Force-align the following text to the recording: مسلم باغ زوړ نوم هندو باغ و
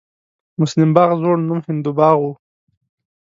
مسلم 0.61 0.89
باغ 0.95 1.09
زوړ 1.21 1.35
نوم 1.47 1.59
هندو 1.67 1.91
باغ 1.99 2.17
و 2.21 2.25